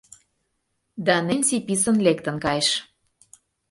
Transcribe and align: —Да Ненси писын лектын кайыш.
—Да 1.05 1.15
Ненси 1.27 1.57
писын 1.67 1.97
лектын 2.05 2.35
кайыш. 2.45 2.69